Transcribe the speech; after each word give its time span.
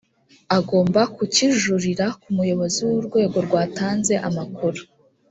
agomba 0.57 1.01
kukijurira 1.15 2.05
ku 2.21 2.27
muyobozi 2.37 2.79
w’urwego 2.89 3.37
rwatanze 3.47 4.13
amakuru 4.27 4.79